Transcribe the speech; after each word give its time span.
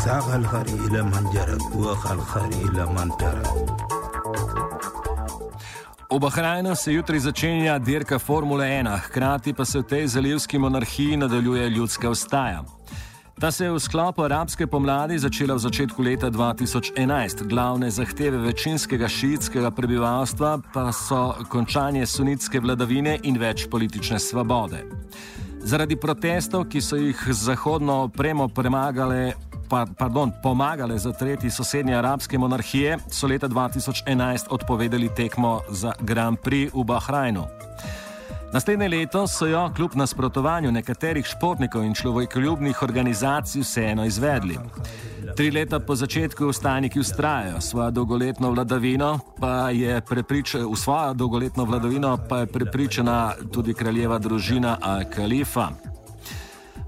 ساق 0.00 0.34
الخري 0.34 0.72
إلى 0.72 1.02
من 1.02 1.30
جرك 1.34 1.74
وخ 1.76 2.12
الخري 2.12 2.62
إلى 2.68 2.86
من 2.86 3.16
ترك 3.16 3.46
V 6.10 6.18
Bahrajnu 6.18 6.76
se 6.76 6.92
jutri 6.92 7.20
začenja 7.20 7.78
dirka 7.78 8.18
Formule 8.18 8.64
1, 8.64 8.96
hkrati 8.96 9.52
pa 9.52 9.64
se 9.64 9.78
v 9.78 9.82
tej 9.82 10.06
zalivski 10.06 10.58
monarhiji 10.58 11.16
nadaljuje 11.16 11.70
ljudska 11.70 12.10
vstaja. 12.10 12.64
Ta 13.40 13.50
se 13.50 13.64
je 13.64 13.70
v 13.70 13.80
sklopu 13.80 14.22
arabske 14.22 14.66
pomladi 14.66 15.18
začela 15.18 15.54
v 15.54 15.58
začetku 15.58 16.02
leta 16.02 16.30
2011. 16.30 17.44
Glavne 17.44 17.90
zahteve 17.90 18.38
večinskega 18.38 19.08
šiitskega 19.08 19.70
prebivalstva 19.70 20.58
pa 20.72 20.92
so 20.92 21.34
končanje 21.48 22.06
sunitske 22.06 22.60
vladavine 22.60 23.18
in 23.22 23.36
več 23.36 23.66
politične 23.68 24.18
svobode. 24.18 24.86
Zaradi 25.60 25.96
protestov, 26.00 26.64
ki 26.64 26.80
so 26.80 26.96
jih 26.96 27.18
z 27.28 27.36
zahodno 27.50 28.06
opremo 28.08 28.48
premagale 28.48 29.34
pa, 29.34 29.49
pardon, 29.97 30.31
pomagale 30.43 30.97
zatreti 30.97 31.49
sosednje 31.49 31.95
arabske 31.95 32.37
monarhije, 32.37 32.97
so 33.09 33.27
leta 33.27 33.47
2011 33.47 34.47
odpovedali 34.49 35.09
tekmo 35.15 35.61
za 35.69 35.93
Grand 35.99 36.37
Prix 36.43 36.73
v 36.73 36.83
Bahrajnu. 36.83 37.45
Naslednje 38.53 38.87
leto 38.89 39.27
so 39.27 39.47
jo 39.47 39.71
kljub 39.75 39.95
nasprotovanju 39.95 40.71
nekaterih 40.71 41.25
športnikov 41.25 41.83
in 41.83 41.93
človekoljubnih 41.93 42.83
organizacij 42.83 43.61
vseeno 43.61 44.05
izvedli. 44.05 44.57
Tri 45.35 45.51
leta 45.51 45.79
po 45.79 45.95
začetku 45.95 46.45
ustaniki 46.45 46.99
ustrajajo, 46.99 47.61
svojo 47.61 47.91
dolgoletno 47.91 48.51
vladavino 48.51 49.19
pa 49.39 49.69
je 49.69 50.01
prepričana, 50.01 50.67
v 50.67 50.75
svojo 50.75 51.13
dolgoletno 51.13 51.65
vladavino 51.65 52.17
pa 52.29 52.37
je 52.37 52.45
prepričana 52.45 53.33
tudi 53.53 53.73
kraljeva 53.73 54.19
družina 54.19 54.77
Al-Khalifa. 54.81 55.90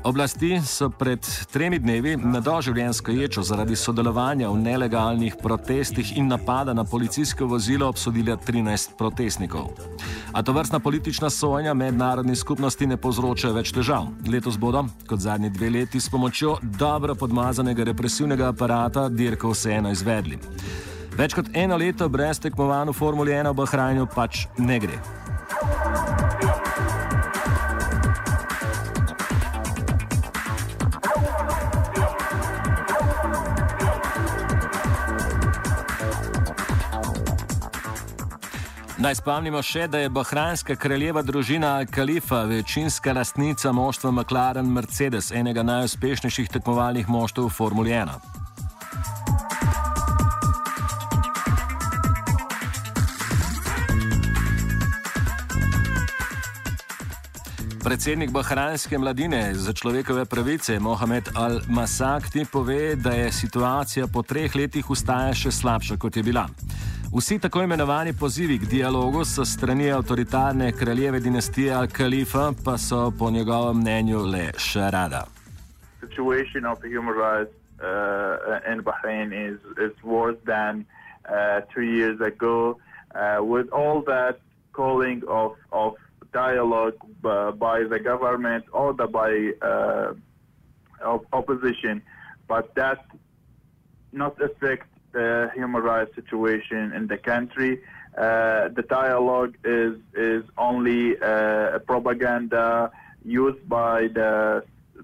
Oblasti 0.04 0.62
so 0.66 0.90
pred 0.90 1.28
tremi 1.52 1.80
dnevi 1.80 2.18
na 2.18 2.40
doživljenjsko 2.40 3.12
ječo 3.12 3.44
zaradi 3.44 3.76
sodelovanja 3.76 4.50
v 4.50 4.58
nelegalnih 4.60 5.36
protestih 5.42 6.18
in 6.18 6.28
napada 6.28 6.74
na 6.74 6.84
policijsko 6.84 7.46
vozilo 7.46 7.88
obsodili 7.88 8.32
13 8.32 8.98
protestnikov. 8.98 9.70
A 10.34 10.44
to 10.44 10.52
vrstna 10.54 10.80
politična 10.80 11.30
sojenja 11.30 11.74
mednarodni 11.74 12.36
skupnosti 12.36 12.88
ne 12.88 12.98
povzročajo 12.98 13.54
več 13.54 13.72
težav. 13.72 14.12
Letos 14.28 14.60
bodo, 14.60 14.86
kot 15.08 15.20
zadnji 15.20 15.50
dve 15.50 15.70
leti, 15.70 16.00
s 16.00 16.10
pomočjo 16.10 16.58
dobro 16.62 17.16
podmazanega 17.16 17.84
represivnega 17.84 18.48
aparata 18.48 19.10
dirko 19.10 19.56
vseeno 19.56 19.92
izvedli. 19.92 20.40
Več 21.18 21.34
kot 21.34 21.54
eno 21.54 21.78
leto 21.78 22.10
brez 22.10 22.44
tekmovanj 22.44 22.92
v 22.92 23.00
Formuli 23.00 23.32
1 23.32 23.54
v 23.54 23.56
Bahrajnu 23.56 24.08
pač 24.16 24.48
ne 24.58 24.80
gre. 24.80 25.23
Naj 39.04 39.18
spomnimo 39.20 39.60
še, 39.60 39.90
da 39.92 40.00
je 40.00 40.10
bahrajnska 40.16 40.78
kraljeva 40.80 41.20
družina 41.28 41.74
Al-Khalifa 41.82 42.46
večinska 42.48 43.12
lastnica 43.12 43.74
moštva 43.76 44.12
McLaren 44.16 44.70
Mercedes, 44.72 45.28
enega 45.36 45.60
najuspešnejših 45.68 46.48
tekmovalnih 46.54 47.10
moštv 47.12 47.44
v 47.44 47.52
Formuli 47.52 47.92
1. 47.92 48.14
Predsednik 57.84 58.32
bahrajnske 58.32 58.98
mladine 58.98 59.50
za 59.56 59.74
človekove 59.76 60.24
pravice 60.32 60.80
Mohamed 60.80 61.34
Al-Masakti 61.36 62.48
pove, 62.48 62.96
da 62.96 63.12
je 63.20 63.32
situacija 63.32 64.08
po 64.08 64.24
treh 64.24 64.56
letih 64.56 64.90
ustaja 64.90 65.36
še 65.36 65.52
slabša, 65.52 66.00
kot 66.00 66.16
je 66.16 66.24
bila. 66.24 66.48
Vsi 67.16 67.40
tako 67.40 67.62
imenovani 67.62 68.14
pozivi 68.20 68.60
k 68.60 68.66
dialogu 68.70 69.26
s 69.26 69.40
strani 69.46 69.92
avtoritarne 69.92 70.72
kraljeve 70.72 71.20
dinastije 71.20 71.74
Al-Khalifa 71.74 72.52
pa 72.66 72.78
so 72.78 73.12
po 73.20 73.30
njegovem 73.32 73.78
mnenju 73.78 74.20
le 74.20 74.52
šarada. 74.58 75.26
Situation 76.00 76.66
of 76.66 76.78
human 76.82 77.16
rights 77.26 77.54
uh, 77.54 78.74
in 78.74 78.82
Bahrain 78.82 79.30
is, 79.50 79.60
is 79.86 80.04
worse 80.04 80.40
than 80.46 80.74
uh, 80.80 81.62
two 81.74 81.84
years 81.84 82.20
ago. 82.22 82.58
Uh, 82.70 83.46
with 83.54 83.68
all 83.72 84.02
that 84.14 84.36
calling 84.72 85.22
of, 85.28 85.52
of 85.72 85.94
dialogue 86.32 86.98
uh, 87.04 87.52
by 87.52 87.78
the 87.94 88.00
government 88.12 88.66
or 88.72 88.94
the 88.94 89.08
by 89.08 89.32
uh, 89.62 91.12
of 91.14 91.22
opposition, 91.32 92.02
but 92.48 92.74
that 92.76 93.06
not 94.12 94.42
affect 94.42 94.93
the 95.14 95.52
human 95.56 95.82
rights 95.82 96.14
situation 96.16 96.92
in 96.94 97.08
the 97.08 97.18
country. 97.18 97.82
Uh, 98.18 98.68
the 98.70 98.86
dialogue 98.88 99.56
is 99.64 99.96
is 100.14 100.44
only 100.58 101.18
uh, 101.20 101.80
propaganda 101.80 102.92
used 103.24 103.68
by 103.68 104.08
the 104.08 104.64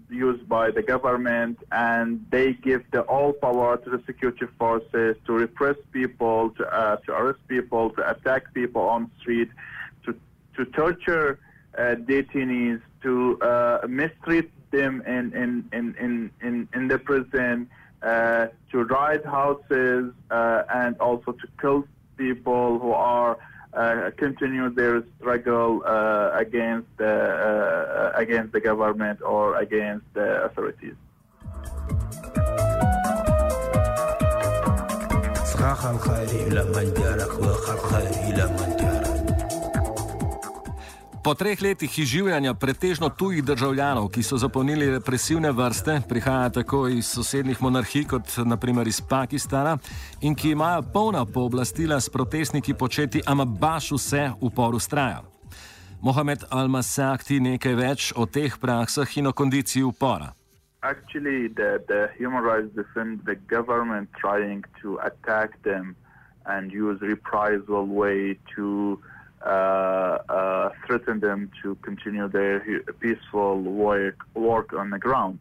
used 0.10 0.48
by 0.48 0.72
the 0.72 0.82
government, 0.82 1.58
and 1.72 2.26
they 2.30 2.54
give 2.54 2.84
the 2.92 3.02
all 3.02 3.34
power 3.34 3.78
to 3.78 3.90
the 3.90 4.02
security 4.06 4.46
forces 4.58 5.16
to 5.26 5.34
repress 5.34 5.76
people, 5.92 6.52
to 6.52 6.64
uh, 6.68 6.98
to 6.98 7.14
arrest 7.14 7.40
people, 7.48 7.90
to 7.92 8.10
attack 8.10 8.54
people 8.54 8.82
on 8.82 9.10
street, 9.20 9.50
to 10.06 10.16
to 10.56 10.66
torture 10.66 11.40
uh, 11.78 11.96
detainees, 12.12 12.82
to 13.02 13.40
uh, 13.42 13.88
mistreat 13.88 14.52
them 14.72 15.02
in 15.06 15.34
in 15.34 15.70
in 15.74 15.96
in 16.00 16.32
in, 16.42 16.68
in 16.74 16.88
the 16.88 17.00
prison 17.00 17.70
uh, 18.02 18.48
to 18.72 18.84
raid 18.84 19.24
houses 19.26 20.14
uh, 20.32 20.64
and 20.74 20.98
also 21.00 21.32
to 21.32 21.48
kill 21.60 21.86
people 22.18 22.80
who 22.80 22.92
are 22.92 23.38
uh, 23.74 24.10
continue 24.18 24.70
their 24.70 25.04
struggle 25.20 25.84
uh, 25.86 26.32
against 26.34 26.90
uh, 27.00 28.12
against 28.16 28.52
the 28.52 28.60
government 28.60 29.22
or 29.22 29.58
against 29.58 30.06
the 30.14 30.44
authorities. 30.44 30.96
Po 41.30 41.36
treh 41.38 41.62
letih 41.62 42.00
izživljanja 42.00 42.54
pretežno 42.54 43.10
tujih 43.10 43.44
državljanov, 43.46 44.08
ki 44.10 44.24
so 44.26 44.38
zapolnili 44.42 44.88
represivne 44.90 45.52
vrste, 45.52 46.00
prihaja 46.10 46.50
tako 46.50 46.88
iz 46.88 47.06
sosednjih 47.06 47.62
monarhij, 47.62 48.08
kot 48.10 48.38
naprimer 48.46 48.88
iz 48.88 48.98
Pakistana, 49.02 49.76
in 50.22 50.36
ki 50.36 50.56
imajo 50.56 50.82
polna 50.94 51.22
pooblastila 51.26 52.00
s 52.02 52.10
protestniki 52.10 52.74
početi, 52.74 53.22
ama 53.26 53.46
baš 53.46 53.92
vse 53.92 54.24
upor 54.42 54.76
ustraja. 54.76 55.22
Mohamed 56.02 56.48
Al-Masakti 56.50 57.38
nekaj 57.40 57.78
več 57.78 58.10
o 58.16 58.26
teh 58.26 58.58
praksah 58.58 59.18
in 59.18 59.28
o 59.28 59.34
kondiciji 59.34 59.84
upora. 59.84 60.34
Actually, 60.82 61.54
the, 61.54 61.78
the 61.88 62.10
human 62.18 62.42
rights 62.42 62.74
defend 62.74 63.22
the 63.30 63.38
government 63.56 64.10
trying 64.18 64.66
to 64.82 64.98
attack 65.06 65.62
them 65.62 65.96
and 66.46 66.74
use 66.74 66.98
reprisal 67.02 67.86
way 67.86 68.34
to 68.56 68.98
uh, 68.98 69.19
threaten 69.42 71.20
them 71.20 71.52
to 71.62 71.76
continue 71.82 72.28
their 72.28 72.60
peaceful 73.00 73.62
work 73.62 74.18
work 74.34 74.74
on 74.74 74.90
the 74.90 75.00
ground. 75.00 75.40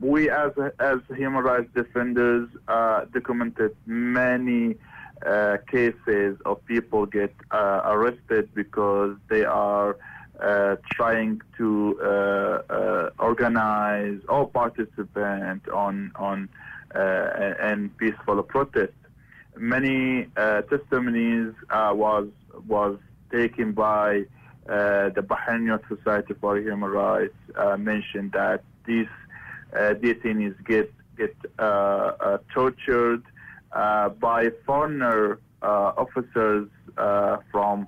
We, 0.00 0.28
as 0.30 0.52
as 0.80 0.98
human 1.14 1.44
rights 1.44 1.70
defenders, 1.74 2.48
uh, 2.66 3.04
documented 3.12 3.76
many 3.86 4.76
uh, 5.24 5.58
cases 5.70 6.38
of 6.44 6.64
people 6.64 7.06
get 7.06 7.32
uh, 7.50 7.82
arrested 7.84 8.48
because 8.54 9.16
they 9.28 9.44
are 9.44 9.96
uh, 10.40 10.76
trying 10.90 11.42
to 11.58 12.00
organize 13.18 14.18
or 14.28 14.48
participate 14.48 15.68
on 15.68 16.10
on 16.16 16.48
and 16.94 17.96
peaceful 17.98 18.42
protest. 18.42 18.94
Many 19.56 20.26
testimonies 20.34 21.52
was 21.70 22.28
was 22.66 22.98
taken 23.30 23.72
by 23.72 24.24
uh, 24.68 25.08
the 25.10 25.22
Bahraini 25.22 25.78
Society 25.88 26.34
for 26.40 26.58
Human 26.58 26.90
Rights 26.90 27.34
uh, 27.56 27.76
mentioned 27.76 28.32
that 28.32 28.62
these 28.86 29.08
uh, 29.72 29.94
detainees 29.94 30.54
get 30.64 30.92
get 31.16 31.36
uh, 31.58 31.62
uh, 31.62 32.38
tortured 32.52 33.22
uh, 33.72 34.08
by 34.08 34.50
foreigner 34.66 35.38
officers 35.62 36.68
from 37.52 37.86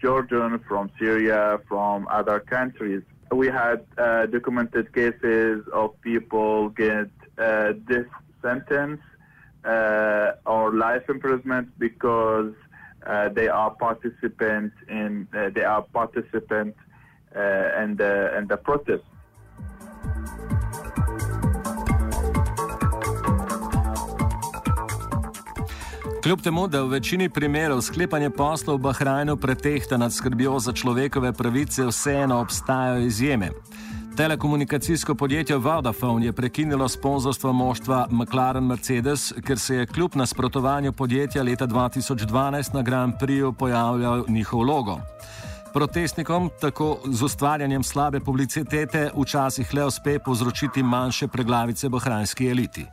Jordan, 0.00 0.58
from 0.66 0.90
Syria, 0.98 1.60
from 1.68 2.08
other 2.10 2.40
countries. 2.40 3.02
We 3.30 3.48
had 3.48 3.84
documented 4.30 4.92
cases 4.94 5.64
of 5.72 6.00
people 6.00 6.70
get 6.70 7.10
death 7.36 8.12
sentence 8.42 9.00
or 10.46 10.72
life 10.74 11.08
imprisonment 11.08 11.68
because 11.78 12.54
Uh, 13.06 13.32
they 13.34 13.48
are 13.48 13.70
participants 13.80 14.76
in 14.88 15.26
uh, 15.32 15.48
they 15.54 15.64
are 15.64 15.82
participants 15.92 16.78
uh, 17.34 17.80
and 17.80 17.96
the 17.96 18.30
and 18.36 18.48
the 18.48 18.56
protest. 18.56 19.04
Kljub 26.22 26.42
temu, 26.42 26.66
da 26.68 26.82
v 26.82 26.88
večini 26.88 27.28
primerov 27.32 27.80
sklepanje 27.80 28.28
poslov 28.30 28.76
v 28.76 28.82
Bahrajnu 28.82 29.36
pretehta 29.36 29.96
nad 29.96 30.12
skrbjo 30.12 30.58
za 30.60 30.72
človekove 30.72 31.32
pravice, 31.32 31.86
vseeno 31.88 32.40
obstajajo 32.40 33.00
izjeme. 33.08 33.48
Telekomunikacijsko 34.20 35.14
podjetje 35.14 35.56
Vodafone 35.56 36.26
je 36.26 36.32
prekinilo 36.32 36.88
sponzorstvo 36.88 37.52
moštva 37.52 38.06
McLaren 38.10 38.66
Mercedes, 38.66 39.32
ker 39.46 39.58
se 39.58 39.76
je 39.76 39.86
kljub 39.86 40.10
nasprotovanju 40.14 40.92
podjetja 40.92 41.42
leta 41.42 41.66
2012 41.66 42.74
na 42.74 42.82
Grand 42.82 43.14
Prixu 43.20 43.52
pojavljal 43.58 44.24
njihov 44.28 44.60
logo. 44.60 44.96
Protestnikom 45.74 46.50
tako 46.60 46.98
z 47.04 47.22
ustvarjanjem 47.22 47.82
slabe 47.82 48.20
publicitete 48.20 49.10
včasih 49.22 49.74
le 49.74 49.84
uspe 49.84 50.18
povzročiti 50.18 50.82
manjše 50.82 51.28
preglavice 51.28 51.88
bahrajnski 51.88 52.50
eliti. 52.50 52.84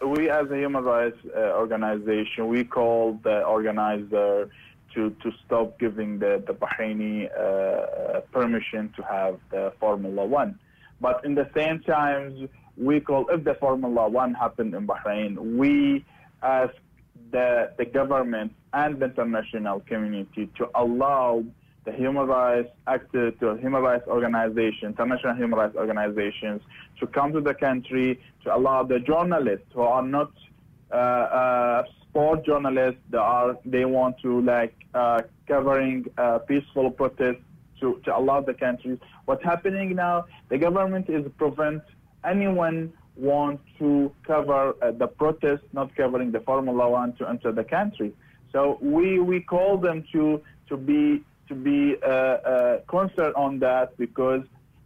We 0.00 0.22
as 0.40 0.50
a 0.50 0.58
human 0.64 0.84
rights 0.84 1.20
uh, 1.24 1.30
organization, 1.62 2.40
we 2.54 2.64
called 2.76 3.14
the 3.22 3.38
organizer 3.56 4.48
to, 4.94 5.10
to 5.22 5.32
stop 5.44 5.78
giving 5.78 6.18
the, 6.18 6.42
the 6.46 6.54
Bahraini 6.54 7.28
uh, 7.30 8.20
permission 8.32 8.92
to 8.96 9.02
have 9.02 9.38
the 9.50 9.72
Formula 9.80 10.24
One. 10.24 10.58
But 11.00 11.24
in 11.24 11.34
the 11.34 11.48
same 11.54 11.80
time, 11.80 12.48
we 12.76 13.00
call, 13.00 13.28
if 13.28 13.44
the 13.44 13.54
Formula 13.54 14.08
One 14.08 14.34
happened 14.34 14.74
in 14.74 14.86
Bahrain, 14.86 15.56
we 15.56 16.04
ask 16.42 16.74
the, 17.30 17.72
the 17.78 17.84
government 17.84 18.52
and 18.72 18.98
the 18.98 19.06
international 19.06 19.80
community 19.80 20.50
to 20.58 20.68
allow 20.74 21.44
the 21.84 21.92
human 21.92 22.26
rights 22.26 22.68
actors, 22.86 23.34
to 23.40 23.56
human 23.56 23.82
rights 23.82 24.06
organizations, 24.06 24.94
international 24.96 25.34
human 25.34 25.58
rights 25.58 25.76
organizations, 25.76 26.62
to 27.00 27.06
come 27.06 27.32
to 27.32 27.40
the 27.40 27.54
country 27.54 28.20
to 28.44 28.54
allow 28.54 28.84
the 28.84 29.00
journalists 29.00 29.66
who 29.74 29.82
are 29.82 30.02
not 30.02 30.30
uh, 30.92 30.94
uh, 30.94 31.82
sport 32.12 32.44
journalists 32.44 33.00
that 33.10 33.20
are 33.20 33.58
they 33.64 33.86
want 33.86 34.18
to 34.20 34.42
like 34.42 34.74
uh, 34.92 35.22
covering 35.48 36.04
uh, 36.18 36.38
peaceful 36.40 36.90
protests 36.90 37.42
to, 37.80 38.00
to 38.04 38.14
allow 38.16 38.40
the 38.42 38.52
country. 38.52 39.00
What's 39.24 39.42
happening 39.42 39.96
now? 39.96 40.26
The 40.50 40.58
government 40.58 41.08
is 41.08 41.24
prevent 41.38 41.82
anyone 42.22 42.92
want 43.16 43.60
to 43.78 44.12
cover 44.26 44.74
uh, 44.82 44.90
the 44.90 45.06
protest, 45.06 45.62
not 45.72 45.96
covering 45.96 46.32
the 46.32 46.40
Formula 46.40 46.88
One 46.88 47.14
to 47.14 47.28
enter 47.28 47.50
the 47.50 47.64
country. 47.64 48.12
So 48.52 48.78
we 48.82 49.18
we 49.18 49.40
call 49.40 49.78
them 49.78 50.04
to 50.12 50.42
to 50.68 50.76
be 50.76 51.24
to 51.48 51.54
be 51.54 51.96
uh, 52.02 52.08
uh, 52.08 52.80
concerned 52.88 53.34
on 53.36 53.58
that 53.60 53.96
because 53.96 54.42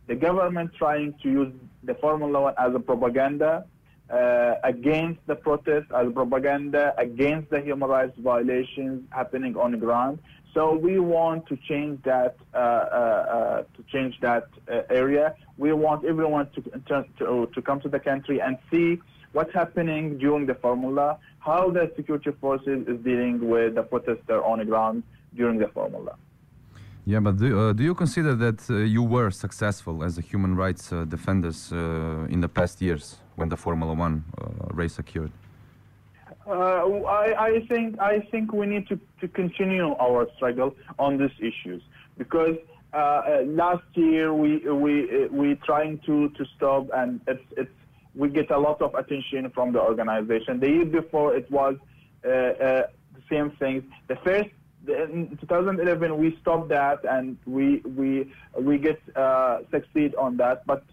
the 0.06 0.14
government 0.14 0.70
trying 0.78 1.14
to 1.24 1.28
use 1.28 1.52
the 1.82 1.94
Formula 1.96 2.40
One 2.40 2.54
as 2.56 2.72
a 2.72 2.80
propaganda 2.80 3.64
uh, 4.10 4.54
against 4.64 5.20
the 5.26 5.34
protest, 5.34 5.86
as 5.92 6.12
propaganda 6.12 6.94
against 6.98 7.50
the 7.50 7.60
human 7.60 7.88
rights 7.88 8.16
violations 8.18 9.02
happening 9.10 9.56
on 9.56 9.72
the 9.72 9.76
ground. 9.76 10.18
So 10.54 10.74
we 10.74 10.98
want 10.98 11.46
to 11.48 11.56
change 11.68 12.02
that 12.04 12.36
uh, 12.54 12.56
uh, 12.56 12.60
uh 12.60 13.62
to 13.76 13.82
change 13.92 14.14
that 14.20 14.48
uh, 14.72 14.82
area. 14.88 15.34
We 15.58 15.72
want 15.72 16.04
everyone 16.06 16.48
to, 16.54 17.04
to 17.18 17.46
to 17.54 17.62
come 17.62 17.80
to 17.80 17.88
the 17.88 18.00
country 18.00 18.40
and 18.40 18.56
see 18.70 18.98
what's 19.32 19.52
happening 19.52 20.16
during 20.16 20.46
the 20.46 20.54
formula, 20.54 21.18
how 21.40 21.70
the 21.70 21.92
security 21.96 22.32
forces 22.40 22.88
is 22.88 22.98
dealing 23.04 23.36
with 23.52 23.74
the 23.74 23.82
protester 23.82 24.42
on 24.42 24.60
the 24.60 24.64
ground 24.64 25.02
during 25.34 25.58
the 25.58 25.68
formula. 25.68 26.14
Yeah, 27.04 27.20
but 27.20 27.36
do, 27.36 27.48
uh, 27.60 27.72
do 27.72 27.82
you 27.84 27.94
consider 27.94 28.34
that 28.34 28.68
uh, 28.70 28.76
you 28.78 29.02
were 29.02 29.30
successful 29.30 30.02
as 30.02 30.18
a 30.18 30.22
human 30.22 30.56
rights 30.56 30.92
uh, 30.92 31.04
defenders 31.04 31.72
uh, 31.72 32.34
in 32.34 32.40
the 32.40 32.48
past 32.48 32.80
years 32.80 33.18
when 33.36 33.48
the 33.48 33.56
Formula 33.56 33.94
One 33.94 34.24
uh, 34.38 34.74
race 34.74 34.98
occurred? 34.98 35.30
Uh, 36.46 36.50
I, 36.50 37.46
I, 37.46 37.66
think 37.68 37.98
I 38.00 38.20
think 38.30 38.52
we 38.52 38.66
need 38.66 38.88
to, 38.88 38.98
to 39.20 39.28
continue 39.28 39.94
our 39.96 40.28
struggle 40.36 40.74
on 40.98 41.18
these 41.18 41.36
issues 41.38 41.82
because 42.18 42.56
last 43.44 43.84
year 43.94 44.32
we 44.32 44.58
we 44.58 45.26
we 45.28 45.54
trying 45.66 45.98
to, 46.06 46.28
to 46.30 46.44
stop 46.56 46.86
and 46.94 47.20
it's 47.26 47.44
it's 47.56 47.70
we 48.14 48.28
get 48.28 48.50
a 48.50 48.58
lot 48.58 48.80
of 48.80 48.94
attention 48.94 49.50
from 49.50 49.72
the 49.72 49.80
organization. 49.80 50.58
The 50.60 50.70
year 50.70 50.84
before 50.86 51.36
it 51.36 51.50
was 51.50 51.76
the 52.22 52.88
same 53.28 53.50
thing. 53.58 53.92
The 54.08 54.16
first 54.24 54.50
in 54.88 55.36
2011 55.40 56.16
we 56.16 56.38
stopped 56.40 56.68
that 56.68 57.04
and 57.04 57.36
we 57.44 57.78
we 57.80 58.32
we 58.58 58.78
get 58.78 59.00
uh, 59.16 59.58
succeed 59.70 60.14
on 60.14 60.36
that 60.36 60.66
but 60.66 60.84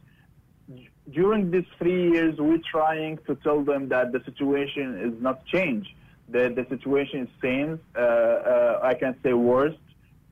during 1.12 1.52
these 1.52 1.66
three 1.78 2.12
years 2.12 2.38
we're 2.40 2.66
trying 2.70 3.18
to 3.28 3.36
tell 3.36 3.64
them 3.64 3.90
that 3.90 4.12
the 4.12 4.22
situation 4.24 5.00
is 5.00 5.22
not 5.22 5.46
changed 5.46 5.92
the 6.30 6.50
the 6.56 6.66
situation 6.70 7.22
is 7.22 7.30
same 7.42 7.80
uh, 7.96 8.00
uh, 8.00 8.80
I 8.84 8.94
can 8.94 9.16
say 9.24 9.34
worse 9.34 9.76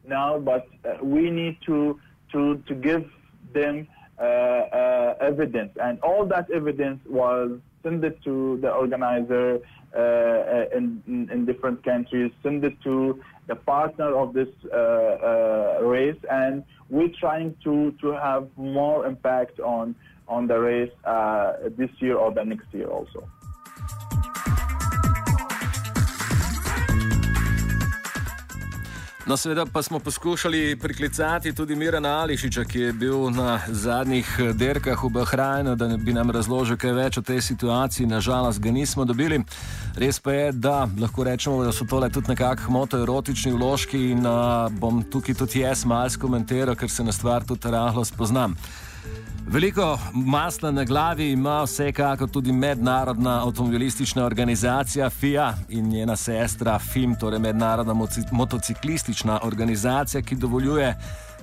now 0.06 0.40
but 0.40 0.68
uh, 0.86 1.04
we 1.04 1.30
need 1.30 1.58
to 1.66 2.00
to 2.32 2.58
to 2.68 2.74
give 2.74 3.06
them 3.54 3.88
uh, 4.22 4.24
uh, 4.24 5.16
evidence. 5.20 5.76
And 5.82 6.00
all 6.02 6.28
that 6.28 6.52
evidence 6.52 7.00
was 7.08 7.58
sent 7.82 8.06
it 8.06 8.22
to 8.24 8.60
the 8.62 8.70
organizer 8.72 9.60
in, 10.76 11.02
in, 11.08 11.28
in 11.32 11.46
different 11.46 11.84
countries 11.84 12.32
send 12.44 12.64
it 12.64 12.80
to 12.84 13.20
the 13.48 13.56
partner 13.56 14.16
of 14.16 14.34
this 14.34 14.48
uh, 14.72 14.76
uh, 14.76 15.80
race, 15.82 16.20
and 16.30 16.64
we're 16.90 17.12
trying 17.20 17.56
to, 17.64 17.92
to 18.00 18.12
have 18.12 18.48
more 18.58 19.08
impact 19.08 19.60
on, 19.60 19.96
on 20.32 20.48
the 20.48 20.60
race 20.70 20.96
uh, 21.04 21.70
this 21.78 21.92
year 22.00 22.16
or 22.16 22.32
the 22.32 22.46
next 22.46 22.68
year 22.74 22.90
also. 22.90 23.22
No, 29.26 29.38
seveda 29.38 29.66
pa 29.74 29.82
smo 29.82 30.00
poskušali 30.00 30.76
priklicati 30.82 31.54
tudi 31.56 31.76
Mirana 31.76 32.10
Ališiča, 32.10 32.64
ki 32.64 32.80
je 32.80 32.94
bil 32.94 33.30
na 33.30 33.60
zadnjih 33.68 34.40
derkah 34.54 35.04
v 35.04 35.10
Bahrajnu, 35.10 35.76
da 35.76 35.88
bi 35.98 36.14
nam 36.14 36.32
razložil 36.32 36.78
kaj 36.78 36.92
več 36.92 37.18
o 37.18 37.22
tej 37.22 37.42
situaciji. 37.42 38.08
Nažalost, 38.08 38.60
ga 38.60 38.72
nismo 38.72 39.06
dobili. 39.06 39.40
Res 39.96 40.20
pa 40.20 40.34
je, 40.34 40.52
da 40.52 40.88
lahko 41.00 41.24
rečemo, 41.24 41.64
da 41.64 41.72
so 41.72 41.86
tole 41.86 42.10
tudi 42.10 42.34
nekako 42.34 42.72
motoerotični 42.72 43.54
vložki 43.54 44.10
in 44.12 44.26
uh, 44.26 44.68
bom 44.68 45.04
tukaj 45.04 45.36
tudi 45.36 45.64
jaz 45.64 45.86
malce 45.86 46.20
komentiral, 46.20 46.76
ker 46.76 46.90
se 46.90 47.04
na 47.04 47.12
stvar 47.16 47.48
tudi 47.48 47.72
rahlo 47.72 48.04
spoznam. 48.06 48.58
Veliko 49.48 50.00
masla 50.14 50.72
na 50.72 50.84
glavi 50.84 51.32
ima 51.32 51.64
vsekakor 51.64 52.30
tudi 52.30 52.52
mednarodna 52.52 53.42
avtomobilistična 53.46 54.26
organizacija 54.26 55.10
FIA 55.10 55.54
in 55.70 55.90
njena 55.90 56.16
sestra 56.16 56.80
FIM, 56.80 57.16
torej 57.16 57.40
mednarodna 57.40 57.94
motociklistična 58.32 59.40
organizacija, 59.44 60.22
ki 60.22 60.36
dovoljuje, 60.36 60.96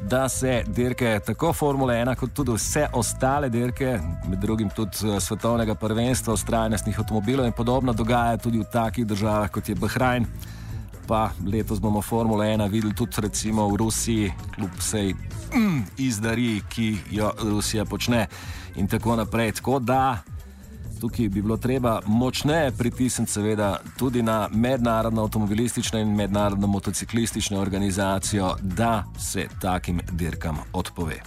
da 0.03 0.29
se 0.29 0.63
dirke 0.67 1.21
tako 1.27 1.53
Formule 1.53 1.95
1 1.95 2.15
kot 2.15 2.33
tudi 2.33 2.53
vse 2.53 2.87
ostale 2.93 3.49
dirke, 3.49 3.99
med 4.29 4.39
drugim 4.39 4.71
tudi 4.71 4.97
eh, 5.05 5.21
svetovnega 5.21 5.75
prvenstva, 5.75 6.35
ustrajnostnih 6.35 7.01
avtomobilov 7.01 7.47
in 7.47 7.53
podobno, 7.53 7.93
dogaja 7.93 8.37
tudi 8.37 8.59
v 8.59 8.71
takih 8.73 9.07
državah 9.07 9.51
kot 9.51 9.69
je 9.69 9.75
Bahrajn 9.75 10.27
pa 11.09 11.31
letos 11.47 11.81
bomo 11.81 12.03
Formula 12.03 12.45
1 12.45 12.69
videli 12.71 12.95
tudi 12.95 13.21
recimo 13.25 13.69
v 13.69 13.77
Rusiji, 13.77 14.33
kljub 14.55 14.71
vsej 14.79 15.15
mm, 15.55 15.83
izdariji, 15.97 16.63
ki 16.69 16.97
jo 17.11 17.33
Rusija 17.43 17.85
počne 17.85 18.27
in 18.77 18.87
tako 18.89 19.17
naprej. 19.17 19.53
Tako 19.53 19.79
da 19.79 20.19
tukaj 21.01 21.29
bi 21.29 21.43
bilo 21.43 21.57
treba 21.57 22.01
močneje 22.07 22.73
pritisniti, 22.73 23.33
seveda, 23.33 23.81
tudi 23.99 24.23
na 24.23 24.49
mednarodno 24.53 25.23
avtomobilistično 25.23 25.99
in 25.99 26.15
mednarodno 26.15 26.67
motociklistično 26.67 27.61
organizacijo, 27.61 28.55
da 28.63 29.05
se 29.19 29.49
takim 29.61 30.01
dirkam 30.13 30.59
odpove. 30.73 31.21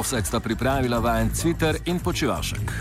Offset 0.00 0.26
sta 0.26 0.40
pripravila 0.40 0.98
vajen 0.98 1.28
Twitter 1.28 1.76
in 1.84 1.98
počivašek. 2.00 2.72